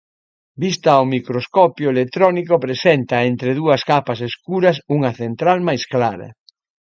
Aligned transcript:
Vista 0.63 0.89
ao 0.93 1.05
microscopio 1.15 1.87
electrónico 1.95 2.53
presenta 2.65 3.25
entre 3.29 3.51
dúas 3.59 3.81
capas 3.91 4.19
escuras 4.29 4.77
unha 4.95 5.11
central 5.21 5.57
máis 5.67 5.83
clara. 5.93 6.29